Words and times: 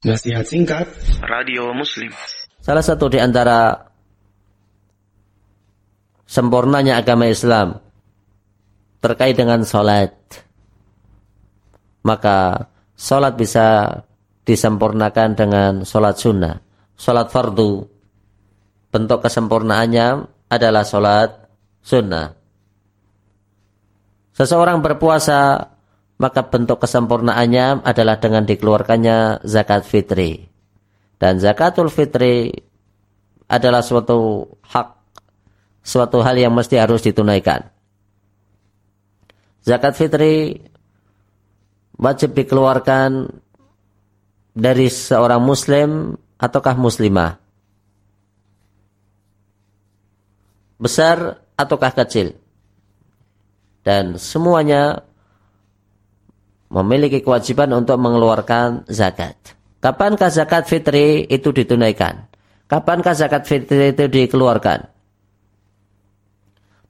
Nasihat 0.00 0.48
singkat 0.48 0.88
Radio 1.20 1.76
Muslim. 1.76 2.08
Salah 2.64 2.80
satu 2.80 3.12
di 3.12 3.20
antara 3.20 3.84
sempurnanya 6.24 6.96
agama 6.96 7.28
Islam 7.28 7.76
terkait 9.04 9.36
dengan 9.36 9.60
sholat. 9.60 10.16
Maka 12.00 12.64
sholat 12.96 13.36
bisa 13.36 14.00
disempurnakan 14.48 15.36
dengan 15.36 15.72
sholat 15.84 16.16
sunnah. 16.16 16.56
Sholat 16.96 17.28
fardu. 17.28 17.84
Bentuk 18.88 19.20
kesempurnaannya 19.20 20.08
adalah 20.48 20.80
sholat 20.88 21.44
sunnah. 21.84 22.32
Seseorang 24.32 24.80
berpuasa 24.80 25.60
maka 26.20 26.44
bentuk 26.44 26.84
kesempurnaannya 26.84 27.80
adalah 27.80 28.20
dengan 28.20 28.44
dikeluarkannya 28.44 29.40
zakat 29.48 29.88
fitri. 29.88 30.52
Dan 31.16 31.40
zakatul 31.40 31.88
fitri 31.88 32.52
adalah 33.48 33.80
suatu 33.80 34.44
hak, 34.60 34.88
suatu 35.80 36.20
hal 36.20 36.36
yang 36.36 36.52
mesti 36.52 36.76
harus 36.76 37.00
ditunaikan. 37.00 37.72
Zakat 39.64 39.96
fitri 39.96 40.60
wajib 41.96 42.36
dikeluarkan 42.36 43.32
dari 44.52 44.92
seorang 44.92 45.40
muslim 45.40 46.20
ataukah 46.36 46.76
muslimah. 46.76 47.40
Besar 50.76 51.40
ataukah 51.56 51.92
kecil. 51.96 52.36
Dan 53.80 54.20
semuanya 54.20 55.09
memiliki 56.70 57.20
kewajiban 57.20 57.74
untuk 57.74 57.98
mengeluarkan 57.98 58.86
zakat. 58.86 59.36
Kapankah 59.82 60.30
zakat 60.30 60.70
fitri 60.70 61.26
itu 61.26 61.50
ditunaikan? 61.50 62.30
Kapankah 62.70 63.18
zakat 63.18 63.50
fitri 63.50 63.90
itu 63.90 64.06
dikeluarkan? 64.06 64.86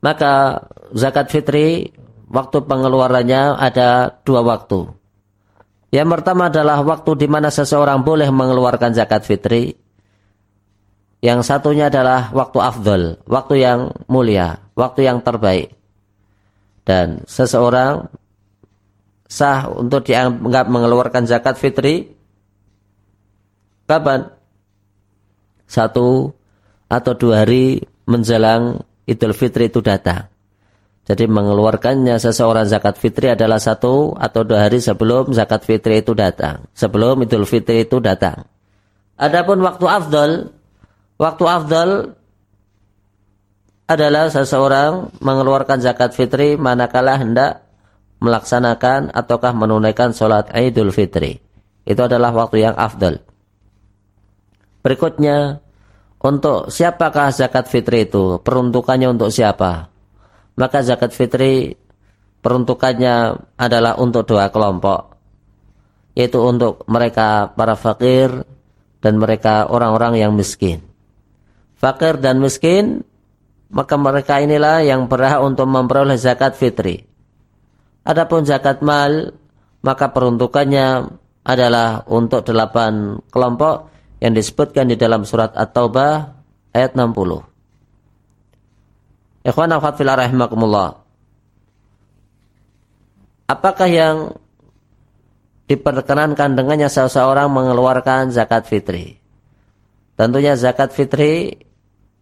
Maka 0.05 0.65
zakat 0.93 1.33
fitri 1.33 1.97
waktu 2.29 2.59
pengeluarannya 2.65 3.57
ada 3.57 4.21
dua 4.23 4.45
waktu. 4.45 4.93
Yang 5.91 6.09
pertama 6.21 6.53
adalah 6.53 6.85
waktu 6.87 7.19
di 7.19 7.27
mana 7.27 7.51
seseorang 7.51 8.05
boleh 8.07 8.29
mengeluarkan 8.31 8.95
zakat 8.95 9.27
fitri. 9.27 9.75
Yang 11.21 11.53
satunya 11.53 11.93
adalah 11.93 12.33
waktu 12.33 12.59
afdol, 12.65 13.03
waktu 13.29 13.55
yang 13.61 13.93
mulia, 14.09 14.63
waktu 14.73 15.05
yang 15.05 15.21
terbaik. 15.21 15.77
Dan 16.85 17.29
seseorang 17.29 18.09
sah 19.31 19.71
untuk 19.71 20.11
dianggap 20.11 20.67
mengeluarkan 20.67 21.31
zakat 21.31 21.55
fitri? 21.55 22.11
Kapan? 23.87 24.27
Satu 25.71 26.35
atau 26.91 27.13
dua 27.15 27.47
hari 27.47 27.79
menjelang 28.11 28.83
Idul 29.07 29.35
Fitri 29.35 29.71
itu 29.71 29.79
datang. 29.79 30.27
Jadi 31.07 31.27
mengeluarkannya 31.27 32.19
seseorang 32.23 32.67
zakat 32.71 32.95
fitri 32.95 33.35
adalah 33.35 33.59
satu 33.59 34.15
atau 34.15 34.47
dua 34.47 34.67
hari 34.67 34.79
sebelum 34.79 35.35
zakat 35.35 35.67
fitri 35.67 36.03
itu 36.03 36.15
datang. 36.15 36.67
Sebelum 36.75 37.23
Idul 37.23 37.47
Fitri 37.47 37.87
itu 37.87 37.99
datang. 37.99 38.47
Adapun 39.19 39.63
waktu 39.63 39.87
afdal, 39.91 40.31
waktu 41.19 41.45
afdal 41.47 41.91
adalah 43.91 44.31
seseorang 44.31 45.11
mengeluarkan 45.19 45.83
zakat 45.83 46.15
fitri 46.15 46.55
manakala 46.55 47.19
hendak 47.19 47.70
melaksanakan 48.21 49.11
ataukah 49.11 49.57
menunaikan 49.57 50.13
sholat 50.13 50.53
Idul 50.53 50.93
Fitri. 50.93 51.41
Itu 51.89 52.07
adalah 52.07 52.31
waktu 52.37 52.63
yang 52.63 52.77
afdal. 52.77 53.25
Berikutnya, 54.81 55.61
untuk 56.21 56.69
siapakah 56.69 57.33
zakat 57.33 57.69
fitri 57.69 58.05
itu? 58.05 58.41
Peruntukannya 58.45 59.09
untuk 59.09 59.33
siapa? 59.33 59.89
Maka 60.57 60.85
zakat 60.85 61.17
fitri 61.17 61.77
peruntukannya 62.45 63.41
adalah 63.57 63.97
untuk 63.97 64.29
dua 64.29 64.53
kelompok. 64.53 65.17
Yaitu 66.13 66.41
untuk 66.45 66.85
mereka 66.89 67.53
para 67.57 67.73
fakir 67.77 68.45
dan 69.01 69.17
mereka 69.17 69.69
orang-orang 69.73 70.21
yang 70.21 70.33
miskin. 70.37 70.85
Fakir 71.81 72.21
dan 72.21 72.41
miskin, 72.45 73.01
maka 73.73 73.97
mereka 73.97 74.45
inilah 74.45 74.85
yang 74.85 75.09
berhak 75.09 75.41
untuk 75.41 75.65
memperoleh 75.65 76.21
zakat 76.21 76.53
fitri. 76.53 77.10
Adapun 78.05 78.49
zakat 78.49 78.81
mal 78.81 79.37
maka 79.81 80.13
peruntukannya 80.13 81.09
adalah 81.45 82.05
untuk 82.09 82.45
delapan 82.45 83.17
kelompok 83.33 83.89
yang 84.21 84.37
disebutkan 84.37 84.93
di 84.93 84.97
dalam 85.01 85.25
surat 85.25 85.57
At-Taubah 85.57 86.13
ayat 86.77 86.93
60. 86.93 87.49
Ikhwan 89.41 89.73
akhwat 89.73 89.97
rahimakumullah. 89.97 91.01
Apakah 93.49 93.89
yang 93.89 94.17
diperkenankan 95.67 96.55
dengannya 96.55 96.93
seseorang 96.93 97.49
mengeluarkan 97.51 98.31
zakat 98.31 98.69
fitri? 98.69 99.17
Tentunya 100.15 100.55
zakat 100.55 100.93
fitri 100.93 101.57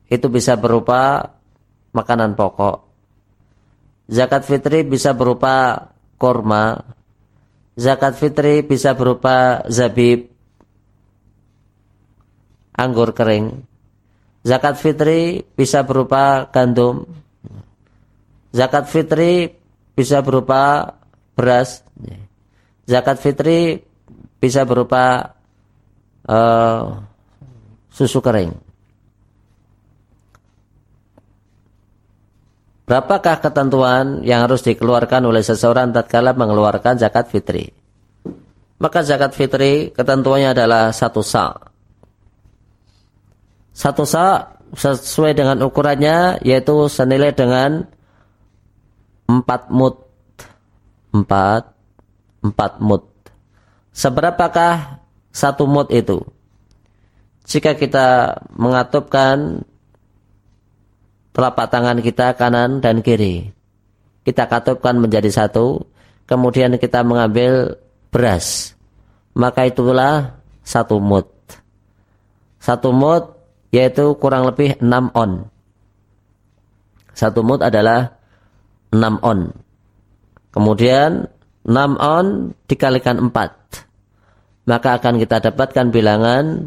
itu 0.09 0.27
bisa 0.31 0.57
berupa 0.57 1.35
makanan 1.93 2.39
pokok, 2.39 2.88
Zakat 4.09 4.49
fitri 4.49 4.89
bisa 4.89 5.13
berupa 5.13 5.89
korma. 6.17 6.81
Zakat 7.79 8.17
fitri 8.17 8.65
bisa 8.65 8.97
berupa 8.97 9.63
zabib, 9.69 10.33
anggur 12.75 13.15
kering. 13.15 13.63
Zakat 14.43 14.81
fitri 14.81 15.45
bisa 15.55 15.85
berupa 15.85 16.49
gandum. 16.49 17.05
Zakat 18.51 18.89
fitri 18.89 19.53
bisa 19.93 20.25
berupa 20.25 20.97
beras. 21.37 21.85
Zakat 22.89 23.21
fitri 23.21 23.85
bisa 24.41 24.65
berupa 24.65 25.37
uh, 26.25 27.03
susu 27.93 28.25
kering. 28.25 28.68
Berapakah 32.89 33.45
ketentuan 33.45 34.25
yang 34.25 34.49
harus 34.49 34.65
dikeluarkan 34.65 35.29
oleh 35.29 35.45
seseorang 35.45 35.93
tatkala 35.93 36.33
mengeluarkan 36.33 36.97
zakat 36.97 37.29
fitri? 37.29 37.69
Maka 38.81 39.05
zakat 39.05 39.37
fitri 39.37 39.93
ketentuannya 39.93 40.57
adalah 40.57 40.89
satu 40.89 41.21
sa. 41.21 41.53
Satu 43.77 44.09
sa 44.09 44.57
sesuai 44.73 45.37
dengan 45.37 45.61
ukurannya 45.61 46.41
yaitu 46.41 46.89
senilai 46.89 47.37
dengan 47.37 47.85
empat 49.29 49.69
mut. 49.69 50.09
Empat, 51.13 51.69
empat 52.41 52.73
mut. 52.81 53.05
Seberapakah 53.93 55.05
satu 55.29 55.69
mut 55.69 55.93
itu? 55.93 56.25
Jika 57.45 57.77
kita 57.77 58.41
mengatupkan 58.57 59.68
telapak 61.39 61.71
tangan 61.71 62.03
kita 62.03 62.35
kanan 62.35 62.83
dan 62.83 62.99
kiri. 62.99 63.55
Kita 64.27 64.51
katupkan 64.51 64.99
menjadi 64.99 65.31
satu, 65.31 65.87
kemudian 66.27 66.75
kita 66.83 67.07
mengambil 67.07 67.79
beras. 68.11 68.75
Maka 69.39 69.71
itulah 69.71 70.43
satu 70.67 70.99
mut. 70.99 71.31
Satu 72.59 72.91
mut 72.91 73.39
yaitu 73.71 74.19
kurang 74.19 74.51
lebih 74.51 74.83
6 74.83 75.15
on. 75.15 75.47
Satu 77.15 77.47
mut 77.47 77.63
adalah 77.63 78.19
6 78.91 79.23
on. 79.23 79.55
Kemudian 80.51 81.31
6 81.63 82.03
on 82.03 82.51
dikalikan 82.67 83.31
4. 83.31 84.67
Maka 84.67 84.99
akan 84.99 85.15
kita 85.23 85.39
dapatkan 85.39 85.95
bilangan 85.95 86.67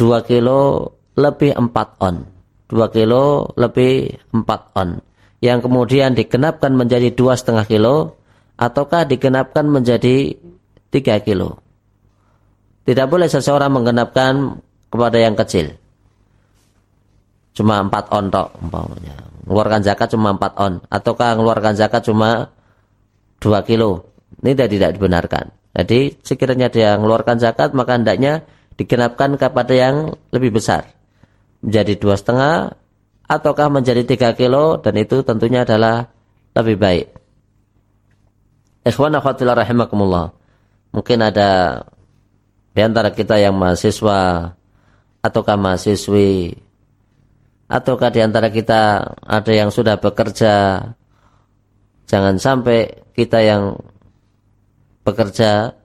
2 0.00 0.24
kilo 0.24 0.88
lebih 1.20 1.52
4 1.52 2.00
on. 2.00 2.39
2 2.70 2.94
kilo 2.94 3.50
lebih 3.58 4.14
4 4.30 4.78
on. 4.78 5.02
Yang 5.42 5.58
kemudian 5.66 6.14
digenapkan 6.14 6.70
menjadi 6.70 7.10
dua 7.10 7.34
setengah 7.34 7.66
kilo 7.66 8.22
ataukah 8.54 9.10
digenapkan 9.10 9.66
menjadi 9.66 10.38
3 10.94 11.26
kilo? 11.26 11.58
Tidak 12.86 13.06
boleh 13.10 13.26
seseorang 13.26 13.74
menggenapkan 13.74 14.62
kepada 14.86 15.18
yang 15.18 15.34
kecil. 15.34 15.74
Cuma 17.50 17.82
4 17.82 18.14
on 18.14 18.30
tok 18.30 18.48
umpamanya. 18.62 19.18
Mengeluarkan 19.44 19.82
zakat 19.82 20.14
cuma 20.14 20.30
4 20.38 20.62
on 20.62 20.72
ataukah 20.86 21.34
mengeluarkan 21.34 21.74
zakat 21.74 22.06
cuma 22.06 22.54
2 23.42 23.66
kilo? 23.66 24.06
Ini 24.46 24.54
tidak, 24.54 24.68
tidak 24.70 24.90
dibenarkan. 24.94 25.44
Jadi 25.74 26.22
sekiranya 26.22 26.70
dia 26.70 26.94
mengeluarkan 26.94 27.42
zakat 27.42 27.74
maka 27.74 27.98
hendaknya 27.98 28.46
digenapkan 28.78 29.34
kepada 29.34 29.74
yang 29.74 30.14
lebih 30.30 30.54
besar 30.54 30.99
menjadi 31.60 31.94
dua 31.96 32.16
setengah 32.16 32.76
ataukah 33.30 33.68
menjadi 33.70 34.02
tiga 34.02 34.34
kilo 34.34 34.80
dan 34.80 34.96
itu 34.98 35.22
tentunya 35.22 35.62
adalah 35.62 36.10
lebih 36.56 36.76
baik. 36.80 37.06
Ikhwan 38.82 39.14
akhwatillah 39.14 39.60
rahimakumullah. 39.60 40.32
Mungkin 40.90 41.22
ada 41.22 41.84
di 42.74 42.80
antara 42.80 43.14
kita 43.14 43.38
yang 43.38 43.54
mahasiswa 43.54 44.50
ataukah 45.20 45.56
mahasiswi 45.60 46.56
ataukah 47.70 48.10
di 48.10 48.20
antara 48.24 48.50
kita 48.50 49.14
ada 49.22 49.52
yang 49.54 49.70
sudah 49.70 50.00
bekerja 50.00 50.54
jangan 52.10 52.34
sampai 52.42 53.06
kita 53.14 53.38
yang 53.46 53.78
bekerja 55.06 55.76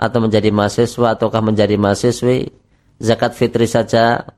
atau 0.00 0.18
menjadi 0.24 0.48
mahasiswa 0.48 1.18
ataukah 1.18 1.42
menjadi 1.44 1.76
mahasiswi 1.76 2.48
zakat 2.96 3.36
fitri 3.36 3.68
saja 3.68 4.32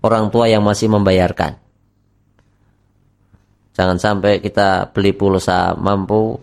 orang 0.00 0.28
tua 0.32 0.48
yang 0.48 0.64
masih 0.64 0.88
membayarkan 0.90 1.56
jangan 3.76 3.98
sampai 4.00 4.40
kita 4.42 4.90
beli 4.92 5.14
pulsa 5.16 5.76
mampu 5.78 6.40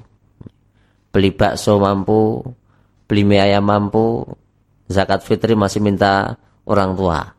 beli 1.14 1.34
bakso 1.34 1.78
mampu 1.78 2.42
beli 3.06 3.24
mie 3.26 3.42
ayam 3.42 3.66
mampu 3.66 4.26
zakat 4.88 5.22
fitri 5.26 5.54
masih 5.54 5.82
minta 5.84 6.38
orang 6.66 6.96
tua 6.96 7.38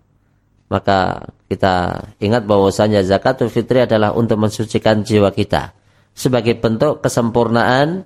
maka 0.68 1.32
kita 1.48 2.04
ingat 2.20 2.44
bahwasanya 2.44 3.00
zakatul 3.00 3.48
fitri 3.48 3.88
adalah 3.88 4.12
untuk 4.12 4.36
mensucikan 4.36 5.00
jiwa 5.00 5.32
kita. 5.32 5.72
Sebagai 6.12 6.60
bentuk 6.60 7.00
kesempurnaan 7.00 8.04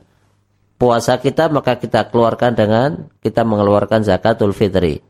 puasa 0.78 1.18
kita 1.18 1.50
maka 1.50 1.74
kita 1.82 2.06
keluarkan 2.14 2.54
dengan 2.54 2.88
kita 3.18 3.42
mengeluarkan 3.42 4.06
zakatul 4.06 4.54
fitri. 4.54 5.02